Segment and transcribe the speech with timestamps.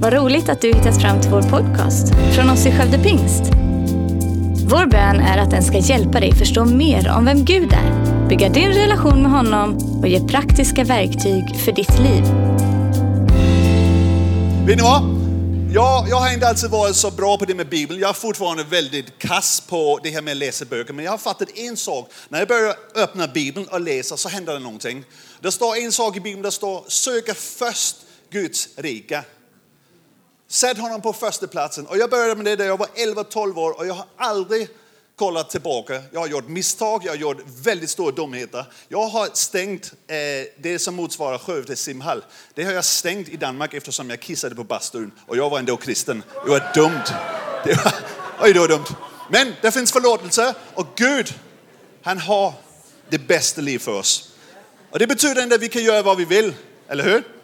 [0.00, 3.42] Vad roligt att du hittat fram till vår podcast från oss i Skövde Pingst.
[4.70, 8.48] Vår bön är att den ska hjälpa dig förstå mer om vem Gud är, bygga
[8.48, 12.22] din relation med honom och ge praktiska verktyg för ditt liv.
[14.66, 15.02] Vet ni vad?
[15.74, 18.00] Jag, jag har inte alltid varit så bra på det med Bibeln.
[18.00, 20.92] Jag är fortfarande väldigt kass på det här med att läsa böcker.
[20.92, 22.10] Men jag har fattat en sak.
[22.28, 25.04] När jag börjar öppna Bibeln och läsa så händer det någonting.
[25.40, 27.96] Det står en sak i Bibeln, det står söka först
[28.30, 29.24] Guds rike.
[30.50, 31.86] Sätt honom på första platsen.
[31.86, 34.68] Och jag började med det när jag var 11-12 år och jag har aldrig
[35.16, 36.02] kollat tillbaka.
[36.12, 38.64] Jag har gjort misstag, jag har gjort väldigt stora dumheter.
[38.88, 40.16] Jag har stängt eh,
[40.58, 42.24] det som motsvarar Skövde simhall.
[42.54, 45.76] Det har jag stängt i Danmark eftersom jag kissade på bastun och jag var ändå
[45.76, 46.22] kristen.
[46.44, 47.04] Det var dumt.
[47.64, 47.92] Det var,
[48.40, 48.86] oj, det var dumt.
[49.30, 51.34] Men det finns förlåtelse och Gud,
[52.02, 52.52] han har
[53.08, 54.32] det bästa liv för oss.
[54.90, 56.54] Och det betyder inte att vi kan göra vad vi vill,
[56.88, 57.37] eller hur?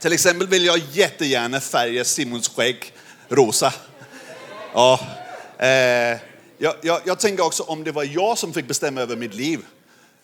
[0.00, 2.92] Till exempel vill jag jättegärna färga Simons skägg
[3.28, 3.72] rosa.
[4.74, 5.00] Ja,
[5.58, 6.18] eh,
[6.58, 9.60] jag, jag, jag tänker också om det var jag som fick bestämma över mitt liv,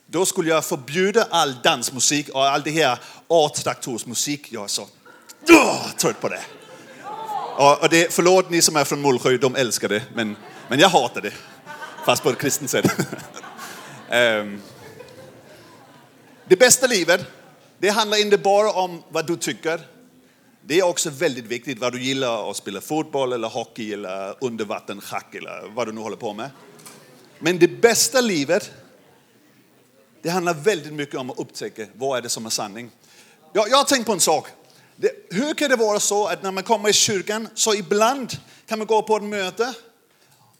[0.06, 4.53] då skulle jag förbjuda all dansmusik och all det här A-traktorsmusik.
[4.53, 4.83] Jag är så
[5.48, 6.41] oh, trött på det.
[7.56, 8.12] Och, och det.
[8.12, 10.37] Förlåt ni som är från Mullsjö, de älskar det, men,
[10.69, 11.33] men jag hatar det.
[12.05, 12.87] Fast på ett kristet sätt.
[14.11, 14.62] Ehm,
[16.48, 17.20] det bästa livet,
[17.78, 19.80] det handlar inte bara om vad du tycker.
[20.62, 25.34] Det är också väldigt viktigt vad du gillar att spela fotboll eller hockey eller undervattenschack
[25.34, 26.50] eller vad du nu håller på med.
[27.38, 28.70] Men det bästa livet,
[30.22, 32.91] det handlar väldigt mycket om att upptäcka vad är det som är sanning.
[33.52, 34.48] Jag, jag har tänkt på en sak.
[34.97, 38.32] Det, hur kan det vara så att när man kommer i kyrkan så ibland
[38.66, 39.74] kan man gå på ett möte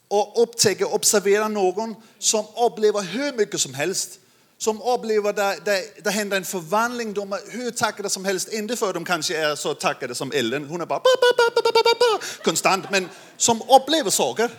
[0.09, 4.21] och upptäcka, observera någon som upplever hur mycket som helst
[4.59, 7.15] som upplever där, där, där händer en förvandling.
[7.15, 10.33] De är hur tackade som helst, inte för att de kanske är så tackade som
[10.33, 11.01] Ellen, hon är bara
[12.45, 14.51] konstant, men som upplever saker.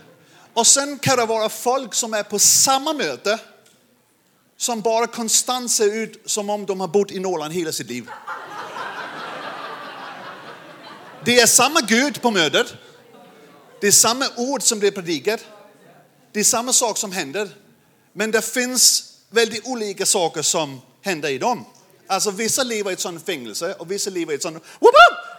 [0.53, 3.39] Och sen kan det vara folk som är på samma möte
[4.57, 8.09] som bara konstant ser ut som om de har bott i Norrland hela sitt liv.
[11.25, 12.73] Det är samma Gud på mötet.
[13.81, 15.45] Det är samma ord som blir predikat.
[16.31, 17.49] Det är samma sak som händer.
[18.13, 21.65] Men det finns väldigt olika saker som händer i dem.
[22.07, 24.63] Alltså vissa lever i ett sånt fängelse och vissa lever i ett sånt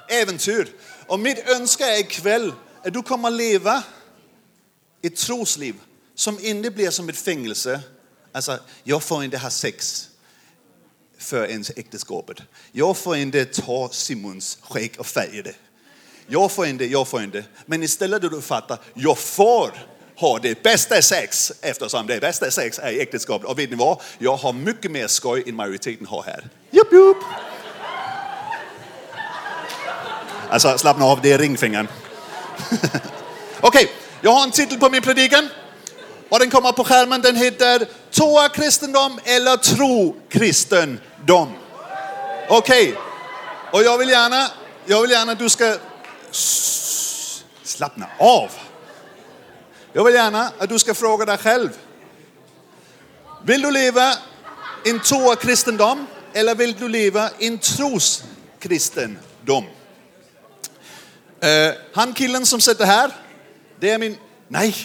[0.09, 0.69] äventyr.
[1.06, 2.53] Och mitt önska är ikväll
[2.84, 3.82] att du kommer leva
[5.03, 5.75] ett trosliv
[6.15, 7.81] som inte blir som ett fängelse.
[8.32, 10.09] Alltså, jag får inte ha sex
[11.19, 12.37] för ens äktenskapet.
[12.72, 15.55] Jag får inte ta Simons skägg och färga det.
[16.26, 17.44] Jag får inte, jag får inte.
[17.66, 19.72] Men istället du fattar, jag får
[20.18, 23.48] har det bästa sex eftersom det bästa sex är i äktenskapet.
[23.48, 24.00] Och vet ni vad?
[24.18, 26.48] Jag har mycket mer skoj än majoriteten har här.
[26.70, 27.16] Jupp, jupp.
[30.50, 31.88] Alltså slappna av, det är ringfingern.
[33.60, 33.86] Okej, okay,
[34.20, 35.48] jag har en titel på min predikan.
[36.28, 37.20] Och den kommer på skärmen.
[37.20, 41.48] Den heter Toa kristendom eller tro kristendom.
[42.48, 42.94] Okej, okay.
[43.72, 44.50] och jag vill gärna,
[44.86, 45.76] jag vill gärna att du ska
[47.62, 48.50] slappna av.
[49.98, 51.69] Jag vill gärna att du ska fråga dig själv.
[53.44, 54.12] Vill du leva
[54.84, 59.64] en toa kristendom eller vill du leva en troskristendom?
[59.64, 59.70] Uh,
[61.94, 63.10] han killen som sitter här,
[63.81, 64.16] det är min...
[64.48, 64.76] Nej!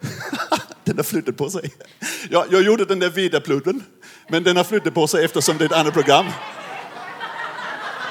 [0.84, 1.74] den har flyttat på sig.
[2.30, 3.84] Jag, jag gjorde den där vidapludden,
[4.28, 6.26] men den har flyttat på sig eftersom det är ett annat program.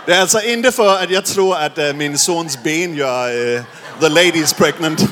[0.05, 3.63] Det är alltså inte för att jag tror att äh, min sons ben gör äh,
[3.99, 5.05] the ladies pregnant.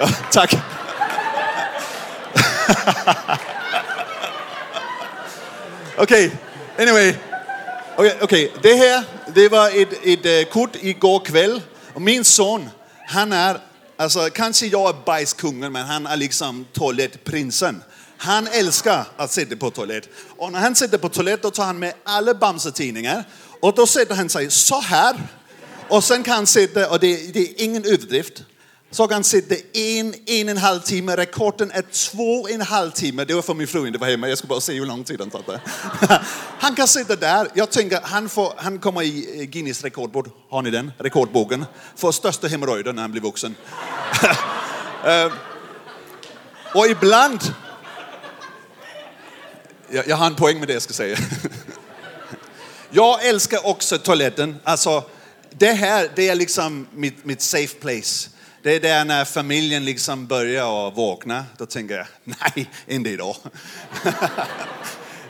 [0.00, 0.54] ja, tack.
[5.96, 6.30] Okej, okay.
[6.78, 7.14] anyway.
[7.96, 11.62] Okej, okay, okay, det här det var ett, ett, ett kort igår kväll.
[11.94, 12.70] Och min son,
[13.06, 13.60] han är
[14.00, 17.82] Alltså, kanske jag är bajskungen, men han är liksom toalettprinsen.
[18.16, 20.08] Han älskar att sitta på toalett.
[20.36, 23.24] Och när han sitter på toalett då tar han med alla Bamse-tidningar.
[23.60, 25.16] Och då sätter han sig så här.
[25.88, 28.42] Och sen kan han sitta, och det, det är ingen överdrift,
[28.90, 31.16] så kan han sitta en, en och en halv timme.
[31.16, 33.24] Rekorden är två och en halv timme.
[33.24, 34.28] Det var för min fru inte var hemma.
[34.28, 35.60] Jag skulle bara se hur lång tid han satt
[36.58, 37.48] Han kan sitta där.
[37.54, 40.26] Jag tänker han, får, han kommer i eh, Guinness rekordbok.
[40.50, 40.92] Har ni den?
[40.98, 41.64] Rekordboken.
[41.96, 43.54] För största hemorrojder när han blir vuxen.
[45.04, 45.32] Eh,
[46.74, 47.40] och ibland...
[49.90, 51.18] Jag, jag har en poäng med det jag ska säga.
[52.90, 54.56] jag älskar också toaletten.
[54.64, 55.04] Alltså,
[55.50, 58.30] det här, det är liksom mitt, mitt safe place.
[58.62, 61.44] Det är där när familjen liksom börjar vakna.
[61.56, 63.36] Då tänker jag, nej, inte idag.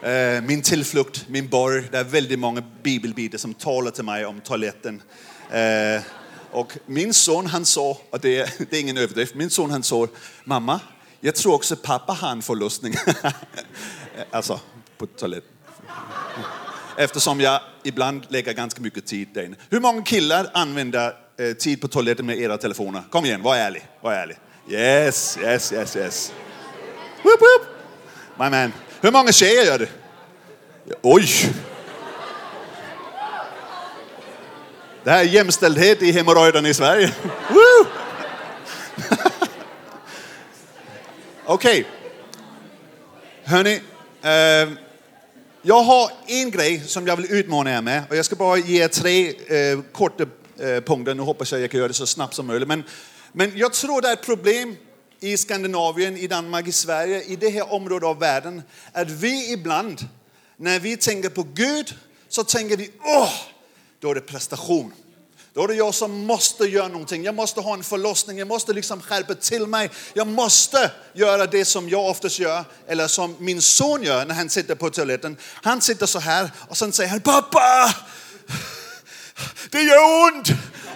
[0.02, 1.84] Eh, min tillflykt, min borg.
[1.90, 5.02] Det är väldigt många bibelbitar som talar till mig om toaletten.
[5.50, 6.02] Eh,
[6.50, 9.82] och min son han sa, och det är, det är ingen överdrift, min son han
[9.82, 10.08] sa,
[10.44, 10.80] mamma,
[11.20, 12.94] jag tror också pappa har en förlossning.
[14.30, 14.60] alltså,
[14.98, 15.52] på toaletten.
[16.96, 19.56] Eftersom jag ibland lägger ganska mycket tid där inne.
[19.70, 23.02] Hur många killar använder eh, tid på toaletten med era telefoner?
[23.10, 23.86] Kom igen, var ärlig.
[24.00, 24.36] Var ärlig.
[24.68, 26.32] Yes, yes, yes, yes.
[27.22, 27.66] Woop, woop.
[28.38, 28.72] My man.
[29.00, 29.88] Hur många tjejer gör det?
[31.02, 31.26] Oj!
[35.04, 37.14] Det här är jämställdhet i hemorrojderna i Sverige.
[41.44, 41.80] Okej.
[41.80, 41.84] Okay.
[43.44, 43.80] Hörni,
[44.22, 44.78] eh,
[45.62, 48.88] jag har en grej som jag vill utmana er med och jag ska bara ge
[48.88, 50.26] tre eh, korta
[50.58, 51.14] eh.
[51.14, 52.68] Nu hoppas jag att jag kan göra det så snabbt som möjligt.
[52.68, 52.84] Men,
[53.32, 54.76] men jag tror det är ett problem
[55.20, 58.62] i Skandinavien, i Danmark, i Sverige, i det här området av världen,
[58.92, 60.08] att vi ibland,
[60.56, 61.94] när vi tänker på Gud,
[62.28, 63.32] så tänker vi, åh,
[64.00, 64.92] då är det prestation.
[65.52, 67.24] Då är det jag som måste göra någonting.
[67.24, 69.90] Jag måste ha en förlossning, jag måste liksom skärpa till mig.
[70.12, 74.48] Jag måste göra det som jag oftast gör, eller som min son gör när han
[74.48, 75.36] sitter på toaletten.
[75.40, 77.94] Han sitter så här och sen säger han, pappa!
[79.70, 80.48] Det gör ont!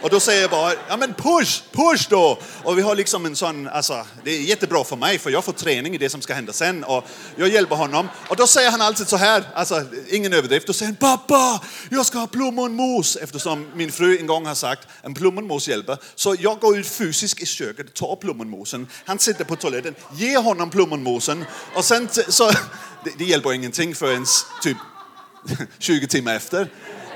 [0.02, 2.38] Och då säger jag bara, ja men push, push då!
[2.64, 5.52] Och vi har liksom en sån, alltså det är jättebra för mig för jag får
[5.52, 7.04] träning i det som ska hända sen och
[7.36, 8.08] jag hjälper honom.
[8.28, 11.60] Och då säger han alltid så här, alltså ingen överdrift, då säger han pappa,
[11.90, 15.98] jag ska ha plommonmos eftersom min fru en gång har sagt en plommonmos hjälper.
[16.14, 20.70] Så jag går ut fysiskt i köket, tar plommonmosen, han sitter på toaletten, ger honom
[20.70, 21.44] plommonmosen
[21.74, 22.50] och sen så,
[23.04, 24.26] det, det hjälper ingenting förrän
[24.62, 24.76] typ
[25.78, 26.68] 20 timmar efter.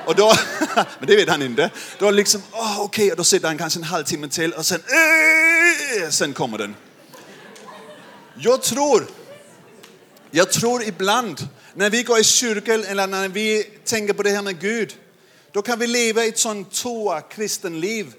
[0.06, 0.35] Och då,
[0.99, 1.70] men det vet han inte.
[1.99, 3.17] Då liksom, oh, okej, okay.
[3.17, 6.11] då sitter han kanske en halvtimme till och sen, äh!
[6.11, 6.75] sen kommer den.
[8.38, 9.06] Jag tror,
[10.31, 14.43] jag tror ibland när vi går i kyrkan eller när vi tänker på det här
[14.43, 14.97] med Gud,
[15.53, 18.14] då kan vi leva ett sånt toa kristen liv.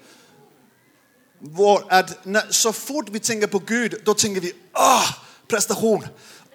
[1.90, 5.06] att när, så fort vi tänker på Gud, då tänker vi, ah,
[5.48, 6.08] prestation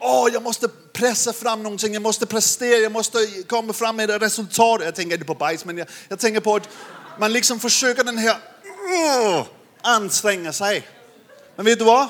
[0.02, 3.18] åh, jag måste pressa fram någonting, jag måste prestera, jag måste
[3.48, 4.80] komma fram med resultat.
[4.84, 6.68] Jag tänker inte på bajs, men jag, jag tänker på att
[7.18, 9.46] man liksom försöker den här, uh,
[9.80, 10.86] anstränga sig.
[11.56, 12.08] Men vet du vad?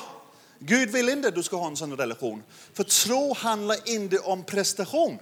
[0.59, 2.43] Gud vill inte att du ska ha en sån relation.
[2.73, 5.19] För tro handlar inte om prestation.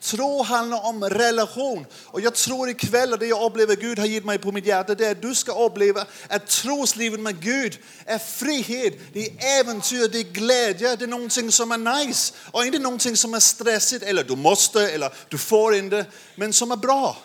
[0.00, 1.86] Tro handlar om relation.
[2.04, 4.94] Och jag tror ikväll, och det jag upplever Gud har gett mig på mitt hjärta,
[4.94, 10.08] det är att du ska uppleva att troslivet med Gud är frihet, det är äventyr,
[10.08, 12.34] det är glädje, det är någonting som är nice.
[12.50, 16.72] Och inte någonting som är stressigt, eller du måste, eller du får inte, men som
[16.72, 17.16] är bra.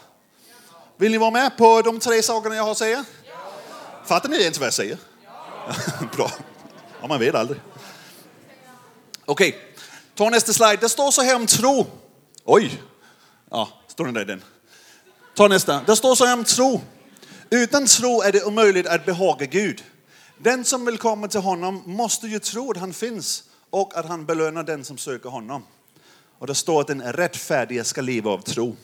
[0.97, 3.05] Vill ni vara med på de tre sakerna jag har att säga?
[4.05, 4.97] Fattar ni ens vad jag säger?
[6.15, 6.31] bra.
[7.01, 7.61] Ja, man vet aldrig.
[9.25, 9.61] Okej, okay.
[10.15, 10.77] ta nästa slide.
[10.77, 11.87] Det står så här om tro.
[12.45, 12.81] Oj!
[13.49, 14.43] Ja, står den där den.
[15.35, 15.81] Ta nästa.
[15.87, 16.81] Det står så här om tro.
[17.49, 19.83] Utan tro är det omöjligt att behaga Gud.
[20.37, 24.25] Den som vill komma till honom måste ju tro att han finns och att han
[24.25, 25.63] belönar den som söker honom.
[26.39, 28.75] Och det står att den rättfärdige ska leva av tro.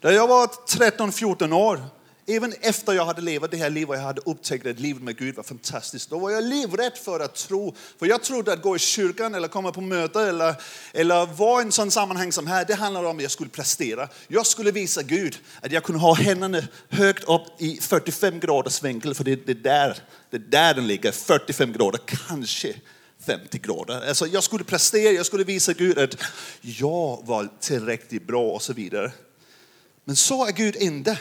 [0.00, 1.84] När jag var 13-14 år
[2.30, 5.16] Även efter jag hade levat det här livet och jag hade upptäckt att livet med
[5.16, 7.74] Gud var fantastiskt, då var jag livrädd för att tro.
[7.98, 10.54] För jag trodde att gå i kyrkan eller komma på möte eller,
[10.92, 14.08] eller vara i en sån sammanhang som här, det handlade om att jag skulle prestera.
[14.28, 19.14] Jag skulle visa Gud att jag kunde ha händerna högt upp i 45 graders vinkel,
[19.14, 19.98] för det är där,
[20.30, 22.74] det är där den ligger, 45 grader, kanske
[23.26, 24.08] 50 grader.
[24.08, 26.16] Alltså jag skulle prestera, jag skulle visa Gud att
[26.60, 29.12] jag var tillräckligt bra och så vidare.
[30.04, 31.18] Men så är Gud inte.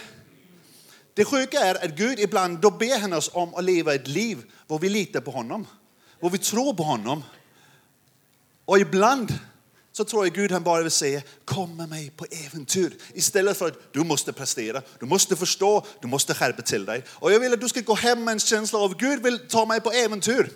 [1.18, 4.44] Det sjuka är att Gud ibland då ber han oss om att leva ett liv
[4.68, 5.68] där vi litar på honom,
[6.22, 7.24] där vi tror på honom.
[8.66, 9.34] Och ibland
[9.92, 12.94] så tror jag Gud han bara vill säga, kom med mig på äventyr.
[13.14, 17.04] Istället för att du måste prestera, du måste förstå, du måste skärpa till dig.
[17.10, 19.66] Och jag vill att du ska gå hem med en känsla av, Gud vill ta
[19.66, 20.50] mig på äventyr.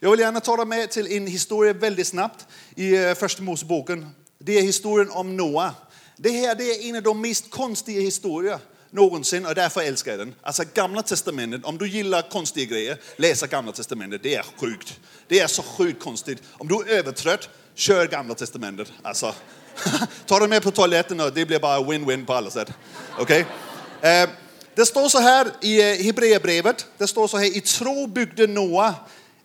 [0.00, 4.10] Jag vill gärna ta dig med till en historia väldigt snabbt i eh, första Moseboken.
[4.38, 5.74] Det är historien om Noa.
[6.16, 8.58] Det här det är en av de mest konstiga historier
[8.90, 10.34] någonsin och därför älskar jag den.
[10.42, 15.00] Alltså gamla testamentet, om du gillar konstiga grejer, läsa gamla testamentet, det är sjukt.
[15.28, 16.42] Det är så sjukt konstigt.
[16.52, 18.92] Om du är övertrött, kör gamla testamentet.
[19.02, 19.34] Alltså,
[20.26, 22.72] ta det med på toaletten och det blir bara win-win på alla sätt.
[23.18, 23.46] Okej?
[24.00, 24.22] Okay?
[24.22, 24.28] Eh,
[24.74, 28.94] det står så här i eh, Hebreerbrevet, det står så här, i tro byggde Noa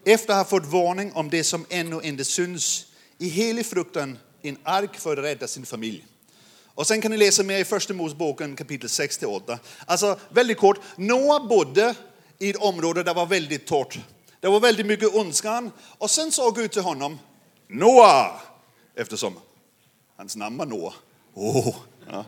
[0.05, 2.85] efter att ha fått varning om det som ännu inte syns,
[3.17, 6.05] i helig fruktan en ark för att rädda sin familj.
[6.75, 9.57] Och sen kan ni läsa mer i första Moseboken kapitel 6-8.
[9.85, 11.95] Alltså väldigt kort, Noa bodde
[12.39, 13.99] i ett område där det var väldigt torrt.
[14.39, 15.71] Det var väldigt mycket ondskan.
[15.97, 17.19] Och sen sa Gud till honom,
[17.67, 18.41] Noa,
[18.95, 19.33] eftersom
[20.17, 20.93] hans namn var Noa.
[21.33, 21.75] Oh,
[22.11, 22.25] ja.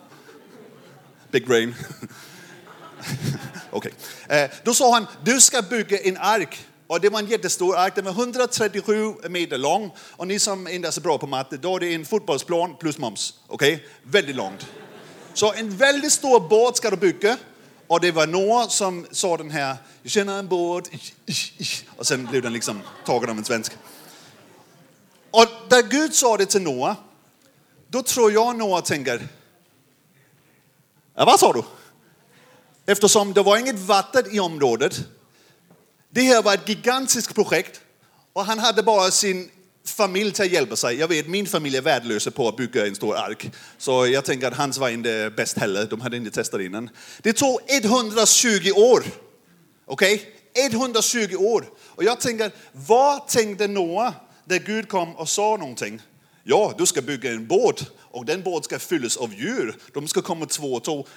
[1.32, 1.76] Big brain.
[3.72, 3.94] Okej.
[4.26, 4.40] Okay.
[4.40, 6.66] Eh, då sa han, du ska bygga en ark.
[6.88, 9.92] Och det var en jättestor ark, den var 137 meter lång.
[10.00, 12.98] Och ni som inte är så bra på matte, då är det en fotbollsplan plus
[12.98, 13.34] moms.
[13.48, 13.74] Okej?
[13.74, 13.88] Okay?
[14.04, 14.68] Väldigt långt.
[15.34, 17.38] Så en väldigt stor båt ska du bygga.
[17.88, 20.90] Och det var några som sa den här, jag känner en båt.
[21.98, 23.72] Och sen blev den liksom tagen av en svensk.
[25.32, 26.96] Och där Gud sa det till Noah,
[27.88, 29.28] då tror jag Noah tänker,
[31.16, 31.64] ja, vad sa du?
[32.86, 35.08] Eftersom det var inget vatten i området.
[36.10, 37.82] Det här var ett gigantiskt projekt
[38.34, 39.50] och han hade bara sin
[39.86, 40.96] familj till att hjälpa sig.
[40.96, 43.52] Jag vet, min familj är värdelös på att bygga en stor ark.
[43.78, 45.86] Så jag tänker att hans var inte bäst heller.
[45.86, 46.90] De hade inte testat innan.
[47.22, 49.04] Det tog 120 år.
[49.86, 50.16] Okej?
[50.16, 50.76] Okay?
[50.76, 51.66] 120 år.
[51.80, 54.14] Och jag tänker, vad tänkte Noah
[54.46, 56.02] när Gud kom och sa någonting?
[56.44, 59.76] Ja, du ska bygga en båt och den båten ska fyllas av djur.
[59.94, 61.08] De ska komma två och två.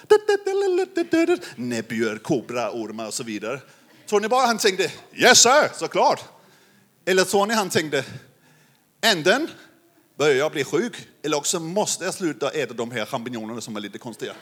[1.55, 3.59] Näbbdjur, kobra, ormar och så vidare.
[4.11, 6.23] Tror ni bara han tänkte, yes sir, såklart.
[7.05, 8.05] Eller tror ni han tänkte,
[9.01, 9.49] änden
[10.17, 13.79] börjar jag bli sjuk eller också måste jag sluta äta de här champinjonerna som är
[13.79, 14.33] lite konstiga.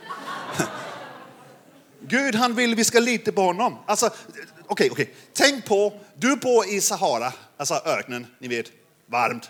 [2.02, 3.78] Gud han vill vi ska lita på honom.
[3.86, 5.04] Alltså, okej, okay, okej.
[5.04, 5.16] Okay.
[5.34, 8.66] Tänk på, du bor i Sahara, alltså öknen, ni vet,
[9.06, 9.50] varmt.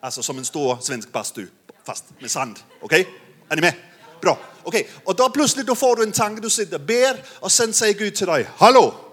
[0.00, 1.46] Alltså som en stor svensk bastu,
[1.84, 2.58] fast med sand.
[2.80, 3.00] Okej?
[3.00, 3.12] Okay?
[3.48, 3.74] Är ni med?
[4.22, 4.38] Bra.
[4.62, 4.92] Okej, okay.
[5.04, 7.94] och då plötsligt då får du en tanke, du sitter och ber och sen säger
[7.94, 9.09] Gud till dig, hallå!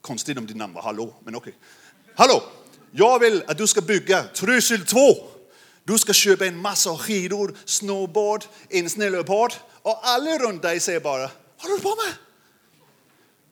[0.00, 1.52] Konstigt om ditt namn var hallå, men okej.
[1.52, 2.14] Okay.
[2.14, 2.42] Hallå!
[2.90, 4.98] Jag vill att du ska bygga Trysil 2.
[5.84, 9.52] Du ska köpa en massa skidor, snowboard, en snöleopard
[9.82, 12.14] och alla runt dig säger bara, vad håller du på med?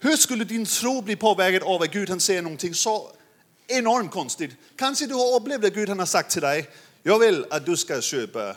[0.01, 3.11] Hur skulle din tro bli påverkad av att Gud han säger någonting så
[3.67, 4.51] enormt konstigt?
[4.77, 6.71] Kanske du har upplevt att Gud han har sagt till dig,
[7.03, 8.49] jag vill att du ska köpa,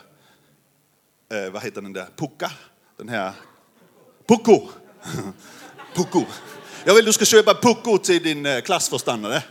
[1.32, 2.50] eh, vad heter den där, pucka?
[2.96, 3.32] Den här,
[4.26, 4.68] pucko.
[5.94, 6.24] pucko.
[6.84, 9.42] Jag vill du ska köpa pucko till din eh, klassförståndare.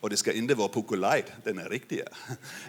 [0.00, 2.04] Och det ska inte vara Pucko Light, den är riktiga.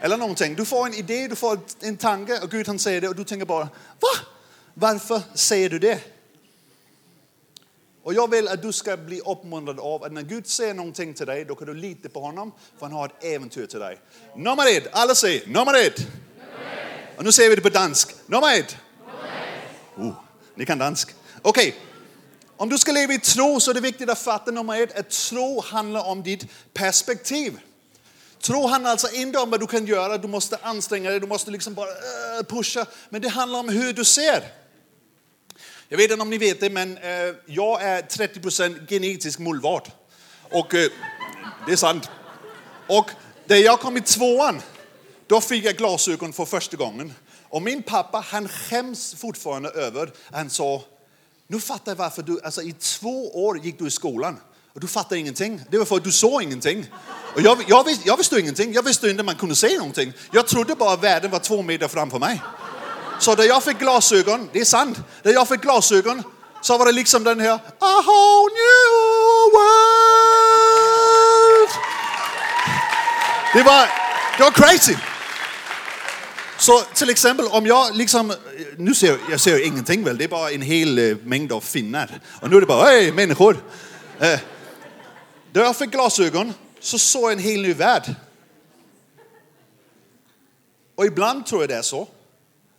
[0.02, 0.56] Eller någonting.
[0.56, 3.24] Du får en idé, du får en tanke och Gud han säger det och du
[3.24, 3.64] tänker bara,
[4.00, 4.10] va?
[4.74, 6.00] Varför säger du det?
[8.04, 11.26] Och jag vill att du ska bli uppmuntrad av att när Gud säger någonting till
[11.26, 14.00] dig, då kan du lita på honom, för han har ett äventyr till dig.
[14.36, 16.08] Nummer ett, alla säger nummer ett.
[17.18, 18.16] Och nu säger vi det på dansk.
[18.26, 18.78] Nummer ett.
[19.98, 20.14] Oh,
[20.56, 21.16] ni kan dansk.
[21.42, 21.95] Okej, okay.
[22.58, 25.10] Om du ska leva i tro så är det viktigt att fatta nummer ett, att
[25.10, 27.60] tro handlar om ditt perspektiv.
[28.42, 31.52] Tro handlar alltså inte om vad du kan göra, du måste anstränga dig, du måste
[31.52, 32.86] liksom bara uh, pusha.
[33.10, 34.44] Men det handlar om hur du ser.
[35.90, 39.92] Jag vet inte om ni vet det, men uh, jag är 30% genetisk mullvad.
[40.52, 40.86] Och uh,
[41.66, 42.10] det är sant.
[42.88, 43.10] Och
[43.46, 44.62] när jag kom i tvåan,
[45.28, 47.14] då fick jag glasögon för första gången.
[47.50, 50.84] Och min pappa, han skäms fortfarande över att han sa
[51.48, 54.38] nu fattar jag varför du, alltså i två år gick du i skolan
[54.74, 55.62] och du fattade ingenting.
[55.72, 56.86] Det var för att du såg ingenting.
[57.36, 60.14] Och jag, jag, visste, jag visste ingenting, jag visste inte att man kunde se någonting.
[60.32, 62.42] Jag trodde bara att världen var två meter framför mig.
[63.20, 66.24] Så när jag fick glasögon, det är sant, när jag fick glasögon
[66.62, 69.86] så var det liksom den här, a whole new world.
[73.54, 73.88] Det var,
[74.38, 74.96] det var crazy.
[76.60, 78.34] Så till exempel om jag liksom,
[78.78, 81.62] nu ser jag, jag ser ingenting väl, det är bara en hel eh, mängd av
[81.62, 82.20] finnar.
[82.42, 83.58] Och nu är det bara, hej människor.
[84.20, 84.40] Eh,
[85.52, 88.16] då jag fick glasögon så såg jag en hel ny värld.
[90.96, 92.08] Och ibland tror jag det är så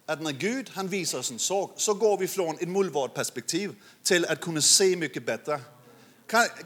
[0.06, 4.24] att när Gud han visar oss en sak så går vi från ett mullvadperspektiv till
[4.24, 5.60] att kunna se mycket bättre.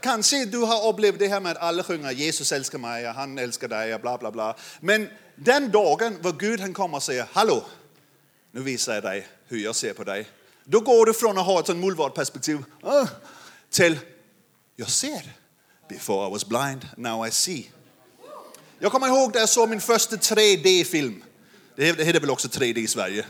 [0.01, 3.67] Kanske du har upplevt det här med att alla sjunger Jesus älskar mig, han älskar
[3.67, 4.55] dig, bla bla bla.
[4.79, 7.65] Men den dagen var Gud han kommer och säger, hallå,
[8.51, 10.27] nu visar jag dig hur jag ser på dig.
[10.63, 13.07] Då går du från att ha ett sånt mullvadperspektiv ah,
[13.69, 13.99] till,
[14.75, 15.21] jag ser.
[15.89, 17.69] Before I was blind, now I see.
[18.79, 21.23] Jag kommer ihåg när jag såg min första 3D-film.
[21.75, 23.25] Det heter väl också 3D i Sverige?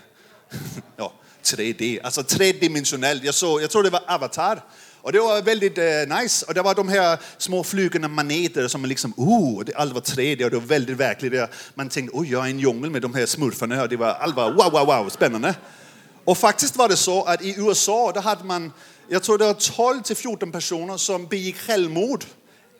[0.95, 3.23] ja, 3D, alltså tredimensionellt.
[3.23, 4.63] Jag, såg, jag tror det var Avatar.
[5.01, 6.45] Och det var väldigt eh, nice.
[6.45, 10.43] Och det var de här små flygande maneter som liksom, oh, det allt var 3D
[10.43, 11.33] och det var väldigt verkligt.
[11.73, 13.81] Man tänkte, oh, jag är i en djungel med de här smurfarna.
[13.81, 15.55] Och det var allvar, wow, wow, wow, spännande.
[16.23, 18.71] Och faktiskt var det så att i USA, då hade man,
[19.07, 22.25] jag tror det var 12 till 14 personer som begick självmord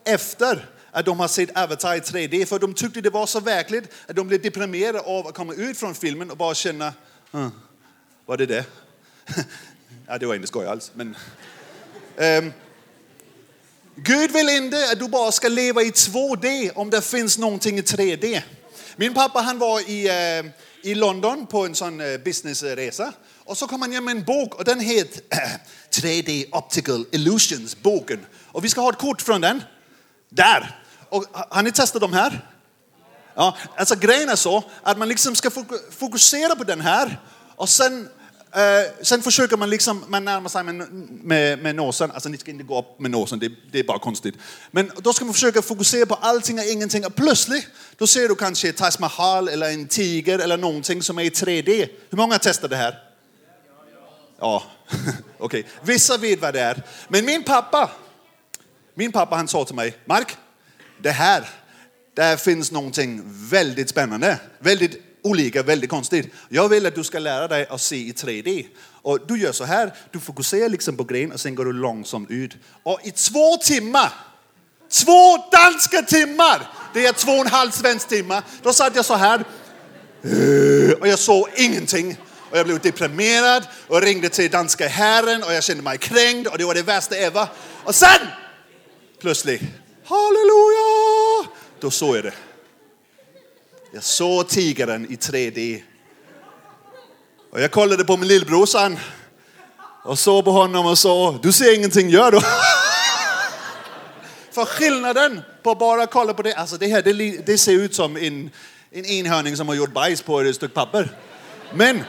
[0.06, 2.46] efter att de har sett Avatar i 3D.
[2.46, 5.78] För de tyckte det var så verkligt att de blev deprimerade av att komma ut
[5.78, 6.94] från filmen och bara känna,
[8.26, 8.66] Var det det?
[10.08, 10.92] ja, det var inte skoj alls.
[10.96, 11.16] Men,
[12.18, 12.54] Um,
[13.96, 17.82] Gud vill inte att du bara ska leva i 2D om det finns någonting i
[17.82, 18.42] 3D.
[18.96, 20.52] Min pappa han var i, uh,
[20.82, 23.14] i London på en sån uh, businessresa.
[23.46, 25.22] Och så kom han hem med en bok och den heter
[25.92, 28.26] 3D Optical Illusions, boken.
[28.46, 29.64] Och vi ska ha ett kort från den.
[30.30, 30.80] Där.
[31.10, 32.48] Och har ni testat de här?
[33.36, 35.52] Ja, alltså grejen är så att man liksom ska
[35.92, 37.20] fokusera på den här
[37.56, 38.10] och sen,
[38.54, 40.76] eh, sen försöker man liksom, man närmar sig med,
[41.24, 44.00] med, med nosen, alltså ni ska inte gå upp med nosen, det, det är bara
[44.00, 44.36] konstigt.
[44.72, 47.68] Men då ska man försöka fokusera på allting och ingenting och plötsligt
[47.98, 51.90] då ser du kanske Taj Mahal eller en tiger eller någonting som är i 3D.
[52.10, 53.00] Hur många testar det här?
[54.40, 54.64] Ja,
[55.38, 55.60] okej.
[55.60, 55.64] Okay.
[55.84, 56.84] Vissa vet vad det är.
[57.08, 57.92] Men min pappa,
[58.94, 60.38] min pappa han sa till mig, Mark,
[60.98, 61.50] det här,
[62.16, 66.34] där finns någonting väldigt spännande, väldigt olika, väldigt konstigt.
[66.50, 68.66] Jag vill att du ska lära dig att se i 3D.
[69.02, 72.32] Och du gör så här, du fokuserar liksom på grejen och sen går du långsamt
[72.32, 72.58] ut.
[72.84, 74.14] Och i två timmar,
[74.90, 79.16] två danska timmar, det är två och en halv svensk timmar, då satt jag så
[79.16, 79.44] här
[80.24, 82.18] äh, och jag såg ingenting.
[82.52, 86.58] Och jag blev deprimerad och ringde till danska herren och jag kände mig kränkt och
[86.58, 87.48] det var det värsta ever.
[87.84, 88.28] Och sen,
[89.22, 89.62] plötsligt,
[90.06, 91.50] halleluja,
[91.80, 92.34] då såg jag det.
[93.94, 95.82] Jag såg tigern i 3D.
[97.52, 99.00] Och jag kollade på min lillebrorsan
[100.04, 102.40] och såg på honom och sa, du ser ingenting, gör du?
[104.52, 107.96] För skillnaden på att bara kolla på det, alltså det här det, det ser ut
[107.96, 108.50] som en,
[108.92, 111.18] en enhörning som har gjort bajs på ett stycke papper.
[111.74, 112.04] Men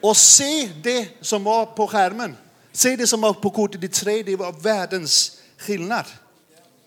[0.00, 2.36] och se det som var på skärmen,
[2.72, 6.04] se det som var på kortet i 3D var världens skillnad.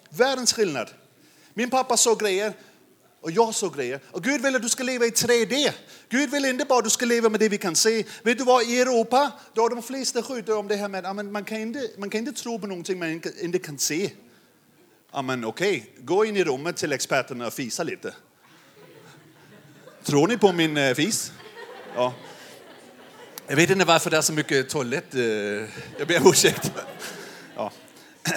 [0.10, 0.90] Världens skillnad.
[1.54, 2.54] Min pappa såg grejer
[3.24, 4.00] och jag såg grejer.
[4.12, 5.72] Och Gud vill att du ska leva i 3D.
[6.10, 8.04] Gud vill inte bara att du ska leva med det vi kan se.
[8.24, 11.26] Vet du vad, i Europa, då har de flesta skjuter om det här med att
[11.26, 14.12] man, kan inte, man kan inte tro på någonting man inte, kan se.
[15.12, 18.14] Ja, men okej, gå in i rummet till experterna och fisa lite.
[20.04, 21.32] Tror ni på min eh, fis?
[21.96, 22.14] Ja.
[23.48, 25.16] Jag vet inte varför det är så mycket toalett.
[25.16, 26.72] Eh, jag ber om ursäkt.
[27.56, 27.72] Ja.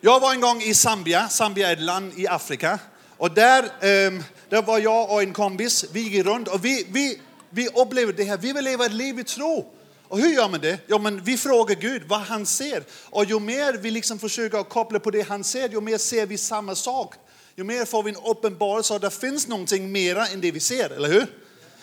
[0.00, 1.28] Jag var en gång i Zambia.
[1.28, 2.78] Zambia är ett land i Afrika.
[3.18, 5.84] Och där, ehm, där var jag och en kompis.
[5.92, 8.36] Vi gick runt och vi, vi, vi upplevde det här.
[8.36, 9.72] Vi vill leva ett liv i tro.
[10.08, 10.78] Och hur gör man det?
[10.86, 12.82] Jo, men vi frågar Gud vad han ser.
[13.10, 16.38] Och ju mer vi liksom försöker koppla på det han ser, ju mer ser vi
[16.38, 17.14] samma sak.
[17.56, 20.90] Ju mer får vi en uppenbarelse att det finns någonting mera än det vi ser,
[20.90, 21.26] eller hur?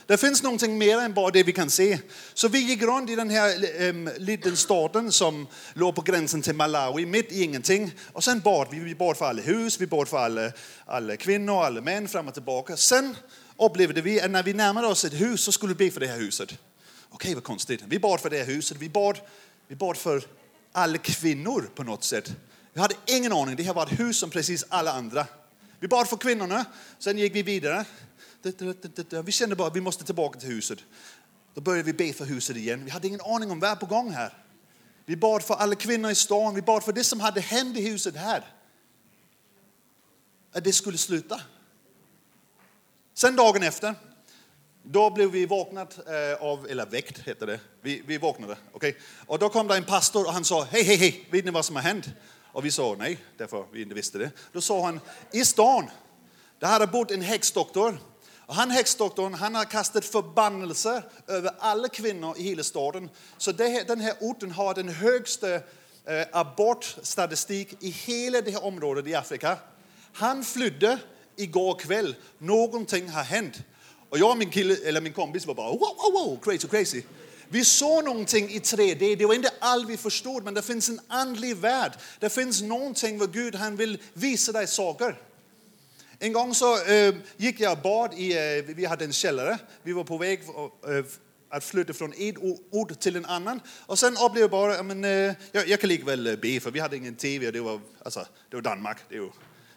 [0.07, 1.99] Det finns någonting mer än bara det vi kan se.
[2.33, 6.41] Så vi gick runt i den här ehm, äm, lilla staden som låg på gränsen
[6.41, 7.91] till Malawi, mitt i ingenting.
[8.13, 8.79] Och sen bad vi.
[8.79, 10.51] Vi bad för alla hus, vi bad för alla,
[10.85, 12.77] alla kvinnor, alla män fram och tillbaka.
[12.77, 13.15] Sen
[13.57, 16.07] upplevde vi att när vi närmade oss ett hus så skulle vi be för det
[16.07, 16.57] här huset.
[17.09, 17.83] Okej, vad konstigt.
[17.87, 18.77] Vi bad för det här huset.
[18.79, 19.19] Vi bad,
[19.67, 20.23] vi bad för
[20.71, 22.35] alla kvinnor på något sätt.
[22.73, 23.55] Vi hade ingen aning.
[23.55, 25.25] Det här var ett hus som precis alla andra.
[25.79, 26.65] Vi bad för kvinnorna.
[26.99, 27.85] Sen gick vi vidare.
[29.23, 30.79] Vi kände bara att vi måste tillbaka till huset.
[31.53, 32.85] Då började vi be för huset igen.
[32.85, 34.33] Vi hade ingen aning om vad är på gång här.
[35.05, 36.55] Vi bad för alla kvinnor i stan.
[36.55, 38.45] Vi bad för det som hade hänt i huset här.
[40.53, 41.41] Att det skulle sluta.
[43.13, 43.95] Sen dagen efter,
[44.83, 47.59] då blev vi vaknat eh, av, eller väckt heter det.
[47.81, 48.97] Vi, vi vaknade, okej.
[49.25, 51.65] Och då kom det en pastor och han sa, hej, hej, hej, vet ni vad
[51.65, 52.09] som har hänt?
[52.51, 54.31] Och vi sa nej, därför vi inte visste det.
[54.51, 54.99] Då sa han,
[55.31, 55.89] i stan,
[56.59, 57.99] där hade bott en häxdoktor.
[58.45, 63.09] Och han häxdoktorn, han har kastat förbannelse över alla kvinnor i hela staden.
[63.37, 65.61] Så det här, den här orten har den högsta eh,
[66.31, 69.57] abortstatistik i hela det här området i Afrika.
[70.13, 70.99] Han flydde
[71.35, 72.15] igår kväll.
[72.37, 73.61] Någonting har hänt.
[74.09, 77.01] Och jag och min, kille, eller min kompis var bara wow, wow, wow, crazy, crazy.
[77.47, 79.15] Vi såg någonting i 3D.
[79.15, 81.91] Det var inte allt vi förstod, men det finns en andlig värld.
[82.19, 85.17] Det finns någonting vad Gud han vill visa dig saker.
[86.19, 89.57] En gång så eh, gick jag och bad i, eh, vi hade en källare.
[89.83, 90.39] Vi var på väg
[90.87, 91.05] eh,
[91.49, 92.35] att flytta från ett
[92.71, 93.61] ord till en annan.
[93.85, 96.79] Och sen upplevde jag bara, men, eh, jag, jag kan likväl eh, be, för vi
[96.79, 97.51] hade ingen tv.
[97.51, 99.29] Det var, alltså, det var Danmark, det är ju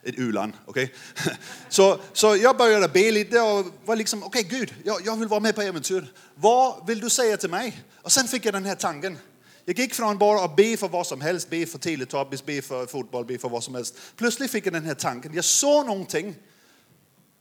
[0.03, 0.53] ett u-land.
[0.67, 0.89] Okay?
[1.69, 5.29] Så, så jag började be lite och var liksom, okej okay, Gud, jag, jag vill
[5.29, 6.13] vara med på äventyr.
[6.35, 7.83] Vad vill du säga till mig?
[8.03, 9.19] Och sen fick jag den här tanken.
[9.69, 12.87] Jag gick från bara att be för vad som helst, be för Teletubbies, be för
[12.87, 13.97] fotboll, be för vad som helst.
[14.17, 15.35] Plötsligt fick jag den här tanken.
[15.35, 16.35] Jag såg någonting.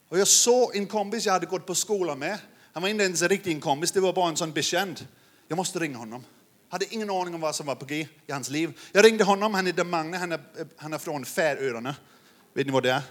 [0.10, 2.38] Och jag såg en kompis jag hade gått på skolan med.
[2.74, 5.08] Han var inte ens en riktig kompis, det var bara en sån bekänd.
[5.48, 6.24] Jag måste ringa honom.
[6.70, 8.80] Jag Hade ingen aning om vad som var på G i hans liv.
[8.92, 10.40] Jag ringde honom, han heter Magne, han är,
[10.78, 11.96] han är från Färöarna.
[12.54, 13.02] Vet ni vad det är?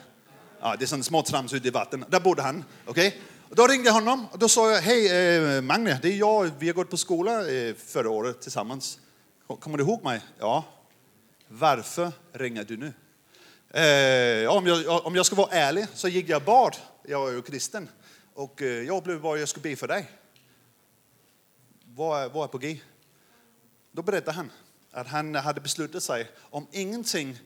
[0.61, 2.05] Ja, det är sån små trams ute i vatten.
[2.09, 2.65] Där bodde han.
[2.87, 3.13] Okay?
[3.49, 6.51] Och då ringde jag honom och då sa jag, hej eh, Magne, det är jag,
[6.59, 8.99] vi har gått på skola eh, förra året tillsammans.
[9.47, 10.21] Kommer du ihåg mig?
[10.39, 10.65] Ja.
[11.49, 12.93] Varför ringer du nu?
[13.81, 17.43] Eh, om, jag, om jag ska vara ärlig så gick jag bad, jag är ju
[17.43, 17.89] kristen,
[18.35, 20.11] och eh, jag blev vad jag skulle be för dig.
[21.85, 22.81] Vad, vad är på G?
[23.93, 24.51] Då berättade han
[24.93, 27.39] att han hade beslutat sig, om ingenting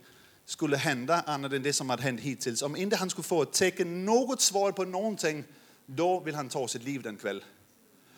[0.45, 3.53] skulle hända annat än det som hade hänt hittills, om inte han skulle få ett
[3.53, 5.45] tecken, något svar på någonting,
[5.87, 7.45] då vill han ta sitt liv den kväll.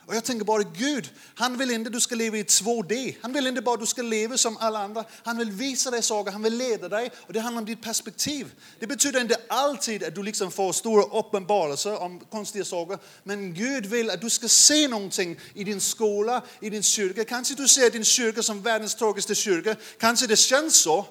[0.07, 3.17] Och jag tänker bara, Gud, han vill inte att du ska leva i 2D.
[3.23, 5.05] Han vill inte bara att du ska leva som alla andra.
[5.25, 7.11] Han vill visa dig saker, han vill leda dig.
[7.17, 8.53] Och det handlar om ditt perspektiv.
[8.79, 12.99] Det betyder inte alltid att du liksom får stora uppenbarelser om konstiga saker.
[13.23, 17.25] Men Gud vill att du ska se någonting i din skola, i din kyrka.
[17.25, 19.77] Kanske du ser din kyrka som världens tråkigaste kyrka.
[19.99, 21.07] Kanske det känns så.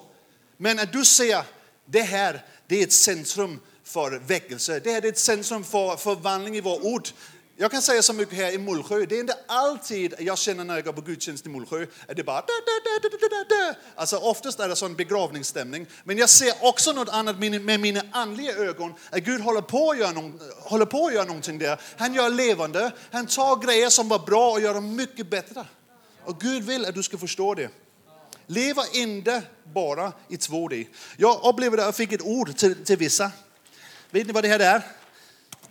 [0.56, 1.44] Men att du ser,
[1.86, 4.80] det här, det är ett centrum för väckelse.
[4.80, 7.08] Det här är ett centrum för förvandling i vår ord.
[7.56, 10.74] Jag kan säga så mycket här i Mullsjö, det är inte alltid jag känner när
[10.74, 13.74] jag går på gudstjänst i Mullsjö att det bara da, da, da, da, da.
[13.94, 15.86] Alltså oftast är det sån begravningsstämning.
[16.04, 19.98] Men jag ser också något annat med mina andliga ögon, att Gud håller på, att
[19.98, 21.80] göra någon, håller på att göra någonting där.
[21.96, 25.66] Han gör levande, han tar grejer som var bra och gör dem mycket bättre.
[26.24, 27.70] Och Gud vill att du ska förstå det.
[28.46, 30.86] Leva inte bara i 2D.
[31.16, 33.30] Jag upplevde att jag fick ett ord till, till vissa.
[34.10, 34.82] Vet ni vad det här är?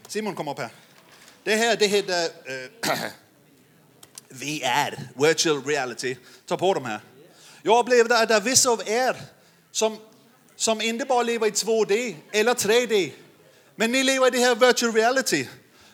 [0.07, 0.69] Simon kom upp här.
[1.43, 3.11] Det här det heter äh,
[4.29, 6.15] VR, virtual reality.
[6.45, 7.01] Ta på de här.
[7.63, 9.15] Jag upplevde att det är vissa av er
[9.71, 9.97] som,
[10.55, 13.11] som inte bara lever i 2D eller 3D,
[13.75, 15.47] men ni lever i det här virtual reality.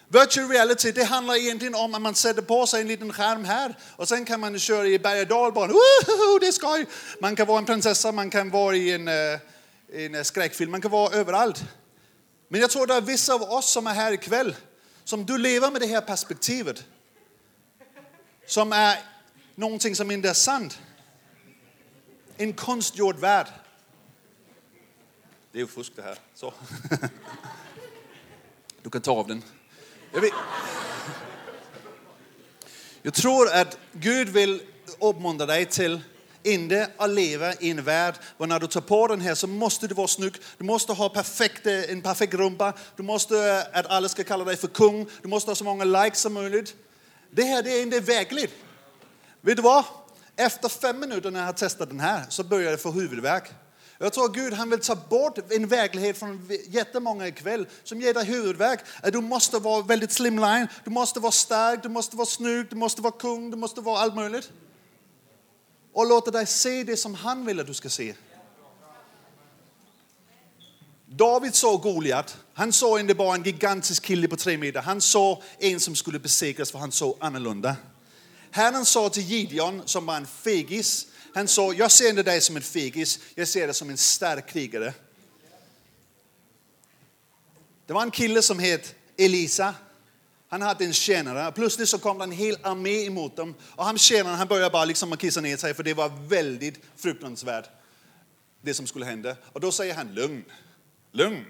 [0.08, 3.76] Virtual reality det handlar egentligen om att man sätter på sig en liten skärm här
[3.96, 5.74] och sen kan man köra i berg och dalbana.
[6.40, 6.86] Det är skoj!
[7.22, 9.40] Man kan vara en prinsessa, man kan vara i en, eh,
[9.94, 11.64] en skräckfilm, man kan vara överallt.
[12.50, 14.56] Men jag tror att det är vissa av oss som är här ikväll
[15.08, 16.86] som du lever med det här perspektivet,
[18.46, 19.00] som är
[19.56, 20.80] någonting som inte är sant.
[22.38, 23.48] En konstgjord värld.
[25.52, 26.18] Det är ju fusk det här.
[26.34, 26.54] Så.
[28.82, 29.44] Du kan ta av den.
[30.12, 30.32] Jag, vill...
[33.02, 34.62] jag tror att Gud vill
[35.00, 36.02] uppmuntra dig till
[36.54, 39.88] inte att leva i en värld där när du tar på den här så måste
[39.88, 40.34] du vara snygg.
[40.58, 42.74] Du måste ha perfekt, eh, en perfekt rumpa.
[42.96, 45.08] Du måste eh, att alla ska kalla dig för kung.
[45.22, 46.76] Du måste ha så många likes som möjligt.
[47.32, 48.54] Det här det är inte vägligt.
[49.42, 49.84] Vet du vad?
[50.36, 53.52] Efter fem minuter när jag har testat den här så börjar jag få huvudvärk.
[54.00, 58.14] Jag tror att Gud han vill ta bort en verklighet från jättemånga ikväll som ger
[58.14, 58.80] dig huvudvärk.
[59.04, 62.76] Eh, du måste vara väldigt slimline, du måste vara stark, du måste vara snygg, du
[62.76, 64.52] måste vara kung, du måste vara allt möjligt
[65.98, 68.14] och låter dig se det som han vill att du ska se.
[71.06, 72.38] David såg Goliat.
[72.54, 74.82] Han såg inte bara en gigantisk kille på tre meter.
[74.82, 77.76] Han såg en som skulle besegras för han såg annorlunda.
[78.52, 81.08] Herren sa till Gideon som var en fegis.
[81.34, 84.50] Han sa, jag ser inte dig som en fegis, jag ser dig som en stark
[84.50, 84.94] krigare.
[87.86, 89.76] Det var en kille som hette Elisa.
[90.50, 91.52] Han hade en tjänare.
[91.52, 93.56] Plötsligt så kom det en hel armé emot dem.
[93.62, 97.70] Och han tjänaren han började bara liksom kissa ner sig för det var väldigt fruktansvärt
[98.62, 99.36] det som skulle hända.
[99.54, 100.44] Och då säger han lugn,
[101.12, 101.46] lugn.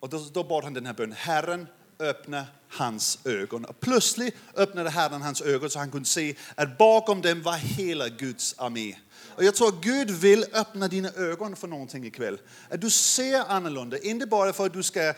[0.00, 1.66] Och då, då bad han den här bönen, Herren
[1.98, 3.64] öppna hans ögon.
[3.64, 8.08] Och plötsligt öppnade Herren hans ögon så han kunde se att bakom dem var hela
[8.08, 8.96] Guds armé.
[9.36, 12.38] Och jag tror att Gud vill öppna dina ögon för någonting ikväll.
[12.70, 15.14] Att du ser annorlunda, inte bara för att du ska äh,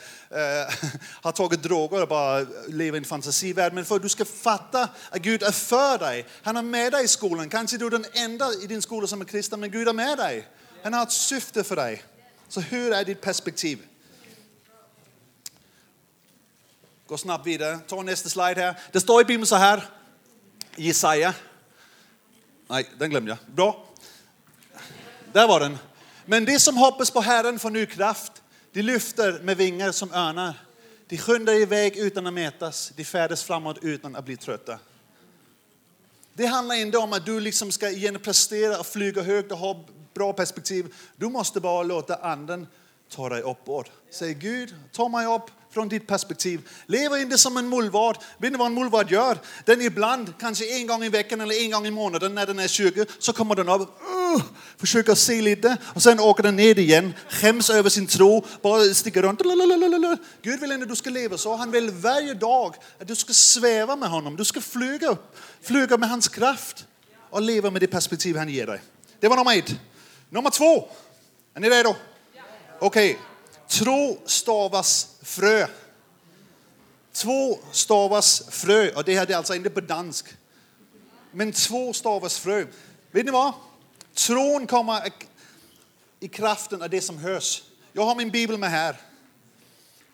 [1.22, 4.88] ha tagit droger och bara leva i en fantasivärld, men för att du ska fatta
[5.10, 6.26] att Gud är för dig.
[6.42, 7.48] Han är med dig i skolan.
[7.48, 10.18] Kanske du är den enda i din skola som är kristen, men Gud är med
[10.18, 10.48] dig.
[10.82, 12.02] Han har ett syfte för dig.
[12.48, 13.78] Så hur är ditt perspektiv?
[17.06, 17.78] Gå snabbt vidare.
[17.86, 18.78] Ta nästa slide här.
[18.92, 19.88] Det står i Bibeln så här.
[20.76, 21.34] Jesaja.
[22.68, 23.54] Nej, den glömde jag.
[23.54, 23.85] Bra.
[25.36, 25.78] Där var den.
[26.26, 28.32] Men de som hoppas på Herren får ny kraft.
[28.72, 30.54] De lyfter med vingar som örnar.
[31.06, 32.92] De skyndar iväg utan att mätas.
[32.96, 34.78] De färdas framåt utan att bli trötta.
[36.34, 39.84] Det handlar inte om att du liksom ska igen prestera och flyga högt och ha
[40.14, 40.94] bra perspektiv.
[41.16, 42.66] Du måste bara låta anden
[43.10, 43.90] ta dig uppåt.
[44.10, 46.68] Säg Gud, ta mig upp från ditt perspektiv.
[46.86, 48.18] Lever inte som en mullvad.
[48.38, 49.38] Vet ni vad en mullvad gör?
[49.64, 52.68] Den ibland, kanske en gång i veckan eller en gång i månaden när den är
[52.68, 54.42] 20, så kommer den upp, uh,
[54.76, 59.22] försöker se lite och sen åker den ner igen, skäms över sin tro, bara sticker
[59.22, 59.44] runt.
[59.44, 60.16] Lalalala.
[60.42, 61.56] Gud vill inte att du ska leva så.
[61.56, 64.36] Han vill varje dag att du ska sväva med honom.
[64.36, 65.16] Du ska flyga,
[65.62, 66.86] flyga med hans kraft
[67.30, 68.80] och leva med det perspektiv han ger dig.
[69.20, 69.74] Det var nummer ett.
[70.30, 70.88] Nummer två.
[71.54, 71.94] Är ni redo?
[72.78, 73.10] Okej.
[73.10, 73.22] Okay.
[73.68, 75.66] Tro stavas frö.
[77.12, 80.26] Två stavas frö, och det här är alltså inte på dansk.
[81.32, 82.66] Men två stavas frö.
[83.10, 83.52] Vet ni vad?
[84.14, 85.08] Tron kommer
[86.20, 87.62] i kraften av det som hörs.
[87.92, 88.96] Jag har min bibel med här.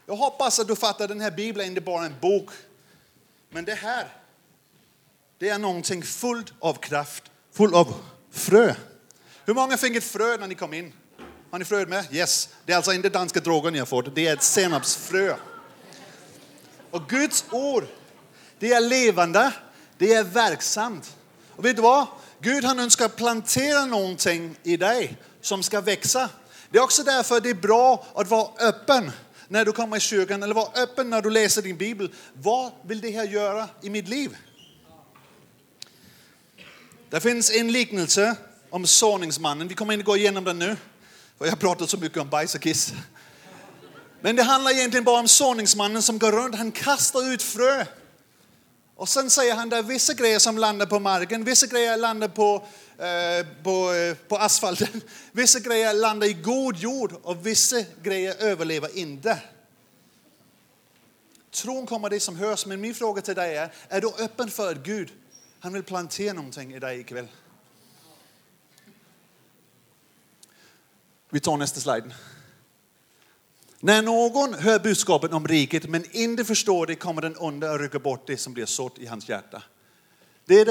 [0.07, 2.51] Jag hoppas att du fattar den här bibeln är inte bara en bok.
[3.51, 4.09] Men det här,
[5.39, 7.95] det är någonting fullt av kraft, fullt av
[8.31, 8.75] frö.
[9.45, 10.93] Hur många fick ett frö när ni kom in?
[11.53, 12.05] Har ni fröet med?
[12.13, 12.49] Yes.
[12.67, 15.35] Det är alltså inte danska droger ni har fått, det är ett senapsfrö.
[16.91, 17.87] Och Guds ord,
[18.59, 19.53] det är levande,
[19.99, 21.17] det är verksamt.
[21.57, 22.07] Och vet du vad?
[22.41, 26.29] Gud han önskar plantera någonting i dig som ska växa.
[26.71, 29.13] Det är också därför det är bra att vara öppen
[29.49, 32.13] när du kommer i kyrkan eller vara öppen när du läser din bibel.
[32.33, 34.37] Vad vill det här göra i mitt liv?
[37.11, 38.37] Det finns en liknelse
[38.71, 39.69] om såningsmannen.
[39.69, 40.77] Vi kommer inte gå igenom den nu,
[41.39, 42.93] för jag har pratat så mycket om bajs och kiss.
[44.21, 47.85] Men det handlar egentligen bara om såningsmannen som går runt, han kastar ut frö.
[48.97, 52.55] Och sen säger han att vissa grejer som landar på marken, vissa grejer landar på,
[52.99, 55.01] eh, på, eh, på asfalten,
[55.33, 59.39] vissa grejer landar i god jord och vissa grejer överlever inte.
[61.51, 64.73] Tron kommer det som hörs, men min fråga till dig är, är du öppen för
[64.73, 65.11] att Gud,
[65.61, 67.29] han vill plantera någonting i dig ikväll?
[71.35, 72.15] Vi tar nästa slide.
[73.81, 77.99] När någon hör budskapet om riket men inte förstår det kommer den onde att rycka
[77.99, 79.63] bort det som blir sått i hans hjärta.
[80.45, 80.65] Det är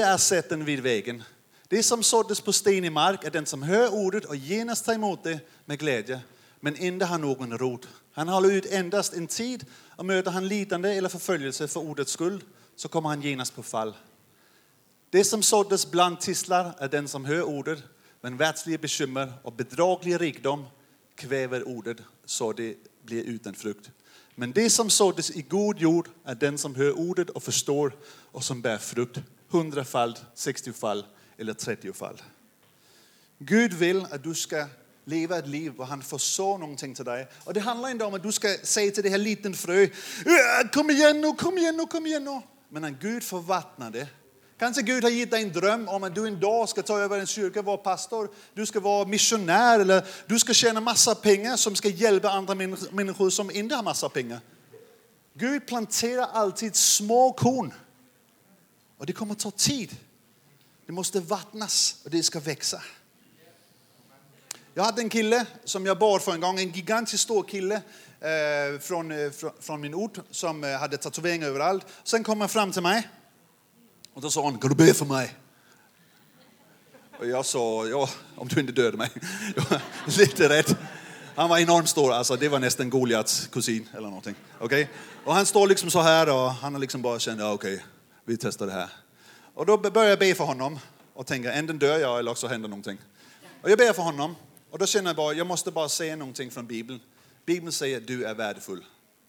[0.48, 1.22] det vid vägen.
[1.68, 5.24] Det som såddes på stenig mark är den som hör ordet och genast tar emot
[5.24, 6.20] det med glädje
[6.60, 7.88] men inte har någon rot.
[8.12, 12.44] Han håller ut endast en tid och möter han lidande eller förföljelse för ordets skull
[12.76, 13.96] så kommer han genast på fall.
[15.10, 17.78] Det som såddes bland tistlar är den som hör ordet
[18.22, 20.64] men världsliga bekymmer och bedraglig rikedom
[21.14, 23.90] kväver ordet så det blir utan frukt.
[24.34, 28.44] Men det som såddes i god jord är den som hör ordet och förstår och
[28.44, 29.18] som bär frukt.
[29.48, 31.04] Hundrafald, sextiofald
[31.38, 32.22] eller trettiofald.
[33.38, 34.66] Gud vill att du ska
[35.04, 37.28] leva ett liv och han får så någonting till dig.
[37.44, 39.90] Och det handlar inte om att du ska säga till det här liten frö, äh,
[40.72, 42.40] kom igen nu, kom igen nu, kom igen nu.
[42.68, 44.08] Men när Gud får vattna det
[44.58, 47.18] Kanske Gud har gett dig en dröm om att du en dag ska ta över
[47.18, 51.76] en kyrka, vara pastor, du ska vara missionär eller du ska tjäna massa pengar som
[51.76, 52.54] ska hjälpa andra
[52.90, 54.40] människor som inte har massa pengar.
[55.34, 57.72] Gud planterar alltid små korn.
[58.98, 59.96] Och det kommer att ta tid.
[60.86, 62.82] Det måste vattnas och det ska växa.
[64.74, 67.74] Jag hade en kille som jag bar för en gång, en gigantiskt stor kille
[68.20, 71.86] eh, från, eh, från min ort som eh, hade tatueringar överallt.
[72.04, 73.08] Sen kom han fram till mig
[74.14, 75.34] och då sa han, kan du be för mig?
[77.18, 79.10] Och jag sa, ja, om du inte dödar mig.
[80.18, 80.76] Lite rätt.
[81.34, 84.34] Han var enormt stor, alltså det var nästan Goliats kusin eller någonting.
[84.60, 84.86] Okay?
[85.24, 87.86] Och han står liksom så här och han har liksom bara känt, ja, okej, okay,
[88.24, 88.88] vi testar det här.
[89.54, 90.78] Och då börjar jag be för honom
[91.14, 92.98] och tänker, änden dör jag eller också händer någonting.
[93.62, 94.36] Och jag ber för honom
[94.70, 97.00] och då känner jag bara, jag måste bara säga någonting från Bibeln.
[97.46, 98.84] Bibeln säger, du är värdefull.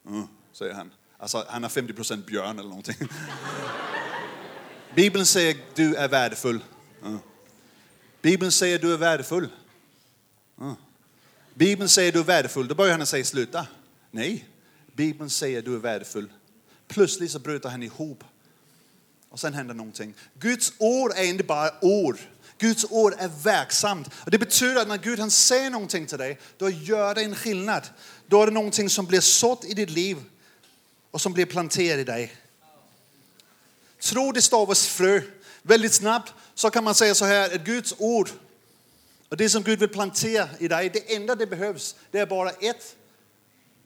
[0.06, 0.90] Mm, säger han.
[1.18, 2.96] Alltså han har 50% björn eller någonting.
[4.94, 6.60] Bibeln säger du är värdefull.
[7.02, 7.18] Ja.
[8.22, 9.48] Bibeln säger du är värdefull.
[10.58, 10.76] Ja.
[11.54, 12.68] Bibeln säger du är värdefull.
[12.68, 13.66] Då börjar han säga sluta.
[14.10, 14.48] Nej,
[14.92, 16.32] Bibeln säger du är värdefull.
[16.88, 18.24] Plötsligt så bryter han ihop.
[19.28, 20.14] Och sen händer någonting.
[20.38, 22.18] Guds ord är inte bara ord.
[22.58, 24.08] Guds ord är verksamt.
[24.24, 27.34] Och det betyder att när Gud han säger någonting till dig, då gör det en
[27.34, 27.86] skillnad.
[28.26, 30.16] Då är det någonting som blir sått i ditt liv
[31.10, 32.32] och som blir planterat i dig.
[34.04, 35.20] Tro det stavas frö.
[35.62, 38.30] Väldigt snabbt så kan man säga så här, att Guds ord
[39.28, 42.50] och det som Gud vill plantera i dig, det enda det behövs, det är bara
[42.50, 42.96] ett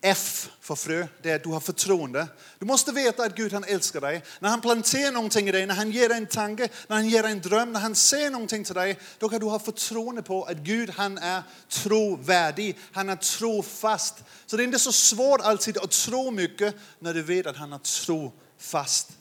[0.00, 2.28] F för frö, det är att du har förtroende.
[2.58, 4.22] Du måste veta att Gud han älskar dig.
[4.40, 7.22] När han planterar någonting i dig, när han ger dig en tanke, när han ger
[7.22, 10.44] dig en dröm, när han säger någonting till dig, då kan du ha förtroende på
[10.44, 14.14] att Gud han är trovärdig, han är trofast.
[14.46, 17.72] Så det är inte så svårt alltid att tro mycket när du vet att han
[17.72, 19.17] är trofast.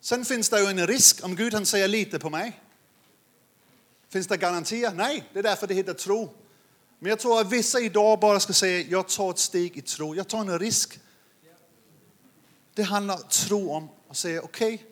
[0.00, 2.62] Sen finns det ju en risk om Gud han säger lite på mig.
[4.08, 4.92] Finns det garantier?
[4.94, 6.34] Nej, det är därför det heter tro.
[6.98, 10.14] Men jag tror att vissa idag bara ska säga, jag tar ett steg i tro,
[10.14, 11.00] jag tar en risk.
[12.74, 14.86] Det handlar tro om att säga, okej, okay,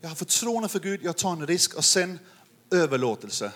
[0.00, 2.18] jag har förtroende för Gud, jag tar en risk och sen
[2.70, 3.52] överlåtelse.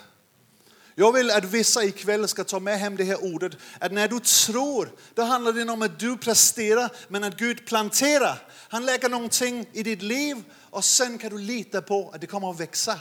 [0.99, 4.19] Jag vill att vissa ikväll ska ta med hem det här ordet, att när du
[4.19, 8.47] tror, då handlar det inte om att du presterar, men att Gud planterar.
[8.51, 12.51] Han lägger någonting i ditt liv och sen kan du lita på att det kommer
[12.51, 12.99] att växa.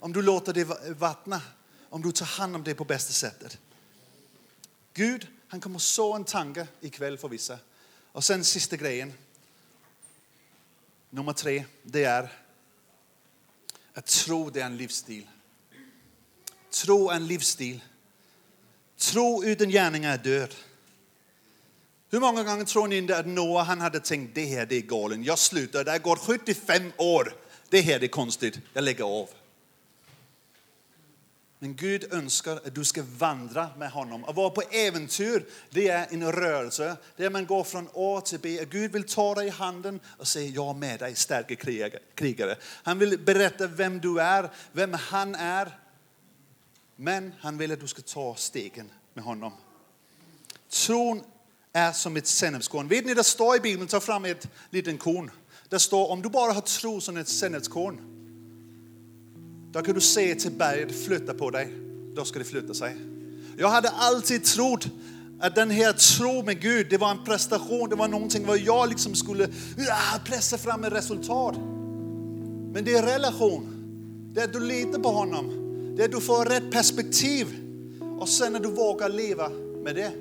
[0.00, 0.64] Om du låter det
[0.98, 1.40] vattna,
[1.88, 3.58] om du tar hand om det på bästa sättet.
[4.94, 7.58] Gud, han kommer så en tanke ikväll för vissa.
[8.12, 9.12] Och sen sista grejen.
[11.10, 12.32] Nummer tre, det är
[13.94, 15.26] att tro det är en livsstil.
[16.72, 17.80] Tro är en livsstil.
[18.98, 20.54] Tro utan gärningar är död.
[22.10, 24.80] Hur många gånger tror ni inte att Noah han hade tänkt det här det är
[24.80, 27.34] galen, jag slutar, det har gått 75 år,
[27.68, 29.28] det här det är konstigt, jag lägger av.
[31.58, 34.24] Men Gud önskar att du ska vandra med honom.
[34.24, 36.96] Att vara på äventyr, det är en rörelse.
[37.16, 38.64] Det är man går från A till B.
[38.70, 41.56] Gud vill ta dig i handen och säga, jag är med dig, starka
[42.14, 42.56] krigare.
[42.62, 45.81] Han vill berätta vem du är, vem han är.
[47.02, 49.52] Men han vill att du ska ta stegen med honom.
[50.70, 51.22] Tron
[51.72, 52.88] är som ett sennepskorn.
[52.88, 55.30] Vet ni, det står i Bibeln, ta fram ett litet korn.
[55.68, 58.00] Det står, om du bara har tro som ett sennepskorn,
[59.72, 61.68] då kan du se till berget flytta på dig.
[62.14, 62.96] Då ska det flytta sig.
[63.58, 64.86] Jag hade alltid trott
[65.40, 68.88] att den här tro med Gud, det var en prestation, det var någonting vad jag
[68.88, 71.56] liksom skulle ja, pressa fram ett resultat.
[72.72, 73.68] Men det är relation.
[74.34, 75.61] Det är att du litar på honom.
[75.96, 77.46] Det du får rätt perspektiv.
[78.18, 79.48] Och sen när du vågar leva
[79.84, 80.12] med det.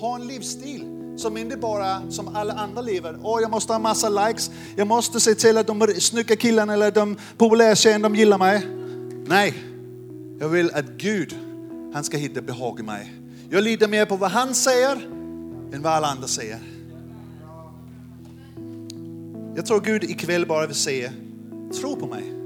[0.00, 0.84] Ha en livsstil
[1.16, 3.18] som inte bara som alla andra lever.
[3.22, 4.50] Åh, jag måste ha massa likes.
[4.76, 8.66] Jag måste se till att de snygga killarna eller de populära tjejerna, de gillar mig.
[9.26, 9.54] Nej,
[10.40, 11.36] jag vill att Gud,
[11.94, 13.12] han ska hitta behag i mig.
[13.50, 14.92] Jag litar mer på vad han säger
[15.72, 16.58] än vad alla andra säger.
[19.56, 21.12] Jag tror Gud ikväll bara vill säga,
[21.80, 22.41] tro på mig.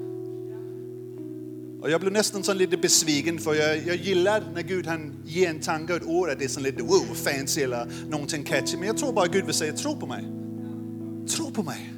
[1.80, 5.50] Och jag blir nästan så lite besviken för jag, jag gillar när Gud han ger
[5.50, 8.76] en tanke och ett ord att det är så lite wow, fancy eller någonting catchy.
[8.76, 10.24] Men jag tror bara Gud vill säga, tro på mig.
[11.28, 11.92] Tro på mig.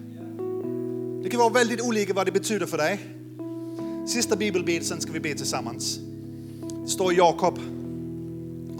[1.22, 3.00] Det kan vara väldigt olika vad det betyder för dig.
[4.06, 6.00] Sista bibelbit, sen ska vi be tillsammans.
[6.82, 7.58] Det står Jakob,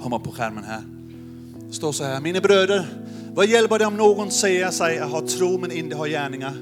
[0.03, 0.83] kommer på skärmen här.
[1.69, 2.87] Det står så här, mina bröder,
[3.35, 6.57] vad hjälper det om någon säger sig att ha tro men inte har gärningar?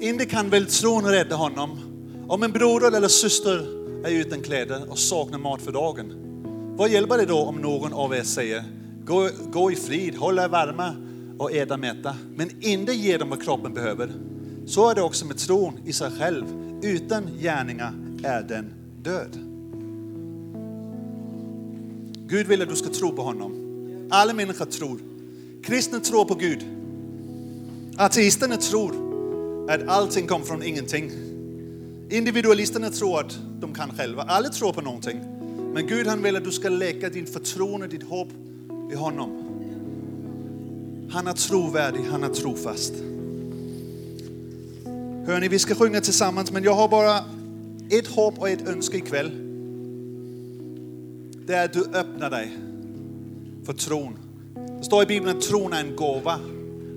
[0.00, 1.93] Inte kan väl tron rädda honom?
[2.28, 3.66] Om en broder eller syster
[4.04, 6.14] är utan kläder och saknar mat för dagen,
[6.76, 8.64] vad hjälper det då om någon av er säger,
[9.04, 10.94] gå, gå i frid, håll er varma
[11.38, 14.12] och äta mätta, men inte ge dem vad kroppen behöver?
[14.66, 16.44] Så är det också med tron i sig själv.
[16.82, 19.38] Utan gärningar är den död.
[22.26, 23.52] Gud vill att du ska tro på honom.
[24.10, 24.98] Alla människor tror.
[25.64, 26.64] Kristna tror på Gud.
[27.96, 28.94] Ateisterna tror
[29.70, 31.10] att allting kommer från ingenting.
[32.10, 34.22] Individualisterna tror att de kan själva.
[34.22, 35.20] Alla tror på någonting.
[35.74, 38.28] Men Gud han vill att du ska lägga din förtroende, ditt hopp
[38.92, 39.40] i honom.
[41.10, 42.94] Han är trovärdig, han är trofast.
[45.26, 47.24] Hörni, vi ska sjunga tillsammans, men jag har bara
[47.90, 49.30] ett hopp och ett önske ikväll.
[51.46, 52.58] Det är att du öppnar dig
[53.64, 54.18] för tron.
[54.78, 56.38] Det står i Bibeln att tron är en gåva.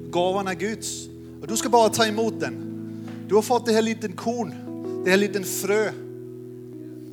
[0.10, 1.08] Gåvan är Guds.
[1.42, 2.56] Och du ska bara ta emot den.
[3.28, 4.54] Du har fått det här liten korn,
[5.08, 5.92] det är en liten frö.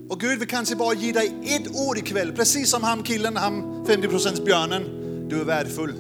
[0.09, 3.85] Och Gud vill kanske bara ge dig ett ord ikväll, precis som han killen, han
[3.87, 4.85] 50% björnen.
[5.29, 5.93] Du är värdefull.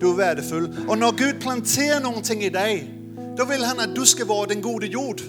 [0.00, 0.76] Du är värdefull.
[0.88, 2.94] Och när Gud planterar någonting i dig,
[3.36, 5.20] då vill han att du ska vara den gode jord.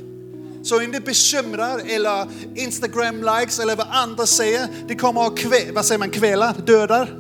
[0.63, 4.67] Så inte bekymrar eller Instagram likes eller vad andra säger.
[4.87, 7.19] Det kommer att kvä, vad säger man, kväla, dödar.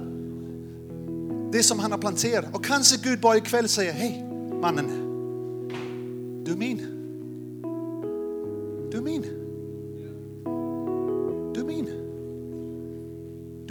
[1.51, 2.45] Det som han har planterat.
[2.53, 4.23] Och kanske Gud bara ikväll säger, hej
[4.61, 4.87] mannen,
[6.45, 6.94] du är min.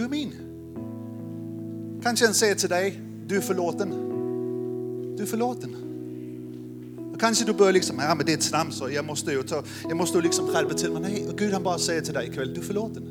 [0.04, 0.32] Du är min.
[2.02, 3.90] Kanske han säger till dig, du är förlåten.
[5.16, 5.76] Du är förlåten.
[7.20, 9.62] Kanske du börjar liksom, ja men det är ett trams och jag måste ju ta,
[9.88, 11.02] jag måste liksom skärpa till mig.
[11.02, 13.04] Nej, Gud han bara säger till dig ikväll, du är förlåten.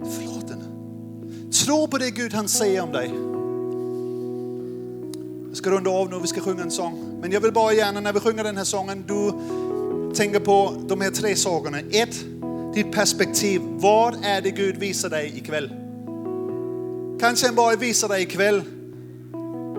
[0.00, 0.58] Du är förlåten.
[1.64, 3.10] Tro på det Gud han säger om dig.
[5.48, 7.18] Jag ska runda av nu, vi ska sjunga en sång.
[7.20, 9.32] Men jag vill bara gärna när vi sjunger den här sången, du
[10.14, 11.78] tänker på de här tre sakerna.
[11.80, 12.24] Ett,
[12.74, 13.60] ditt perspektiv.
[13.64, 15.85] Vad är det Gud visar dig ikväll?
[17.20, 18.62] Kanske han bara visar dig ikväll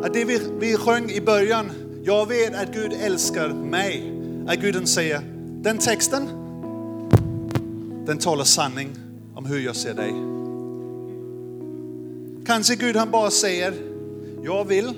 [0.03, 1.71] att det vi, vi sjöng i början,
[2.03, 4.13] jag vet att Gud älskar mig.
[4.47, 5.21] Att Gud säger,
[5.61, 6.27] den texten,
[8.05, 8.89] den talar sanning
[9.35, 10.13] om hur jag ser dig.
[12.45, 13.73] Kanske Gud han bara säger,
[14.43, 14.93] jag vill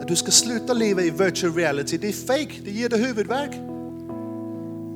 [0.00, 1.98] att du ska sluta leva i virtual reality.
[1.98, 3.50] Det är fake, det ger dig huvudvärk.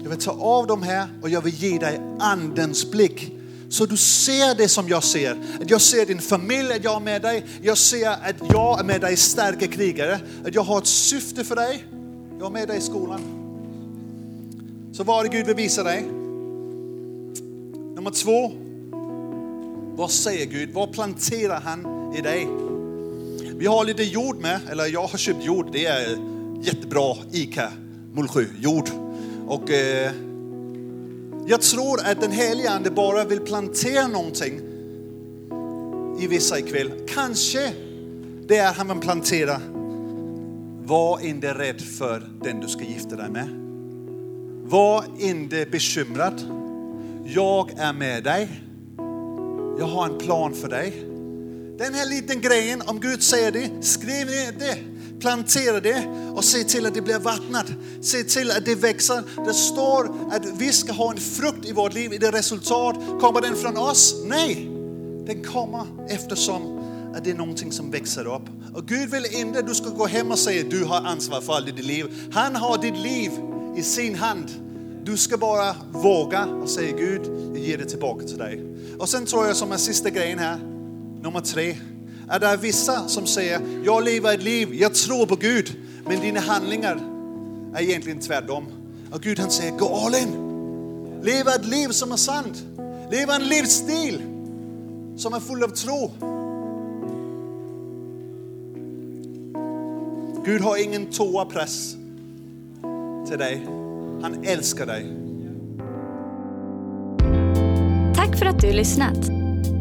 [0.02, 3.32] Jag vill ta av de här och jag vill ge dig andens blick.
[3.68, 5.36] Så du ser det som jag ser.
[5.60, 7.44] Att jag ser din familj, att jag är med dig.
[7.62, 10.20] Jag ser att jag är med dig starka krigare.
[10.46, 11.84] Att jag har ett syfte för dig.
[12.38, 13.20] Jag är med dig i skolan.
[14.92, 16.02] Så vad är det Gud vill visa dig?
[17.94, 18.52] Nummer två.
[19.96, 20.70] Vad säger Gud?
[20.72, 22.48] Vad planterar han i dig?
[23.58, 25.68] Vi har lite jord med, eller jag har köpt jord.
[25.72, 26.18] Det är
[26.62, 27.72] jättebra ICA
[28.12, 28.88] Mullsjö jord.
[29.46, 30.12] Och eh,
[31.46, 34.60] jag tror att den helige Ande bara vill plantera någonting
[36.20, 36.90] i vissa ikväll.
[37.08, 37.72] Kanske
[38.46, 39.60] det är han vill plantera.
[40.84, 43.48] Var inte rädd för den du ska gifta dig med.
[44.64, 46.40] Var inte bekymrad.
[47.24, 48.62] Jag är med dig.
[49.78, 50.90] Jag har en plan för dig.
[51.78, 54.78] Den här liten grejen, om Gud säger det, skriv ner det.
[55.20, 57.66] Plantera det och se till att det blir vattnat.
[58.00, 59.22] Se till att det växer.
[59.44, 62.12] Det står att vi ska ha en frukt i vårt liv.
[62.12, 62.96] Är det resultat?
[63.20, 64.14] Kommer den från oss?
[64.26, 64.70] Nej,
[65.26, 66.78] den kommer eftersom
[67.14, 68.42] att det är någonting som växer upp.
[68.74, 71.52] Och Gud vill inte att du ska gå hem och säga du har ansvar för
[71.52, 72.06] allt i ditt liv.
[72.32, 73.30] Han har ditt liv
[73.76, 74.50] i sin hand.
[75.04, 77.22] Du ska bara våga och säga Gud,
[77.54, 78.62] jag ger det tillbaka till dig.
[78.98, 80.58] Och sen tror jag som en sista grejen här,
[81.22, 81.76] nummer tre,
[82.28, 86.40] är det vissa som säger, jag lever ett liv, jag tror på Gud, men dina
[86.40, 87.00] handlingar
[87.74, 88.66] är egentligen tvärtom.
[89.12, 90.46] Och Gud han säger, gå all in.
[91.22, 92.64] Leva ett liv som är sant.
[93.10, 94.22] Leva en livsstil
[95.16, 96.10] som är full av tro.
[100.44, 101.96] Gud har ingen toapress
[103.28, 103.66] till dig.
[104.22, 105.12] Han älskar dig.
[108.14, 109.45] Tack för att du lyssnat.